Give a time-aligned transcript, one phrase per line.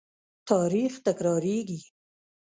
[0.49, 1.79] تاریخ تکرارېږي.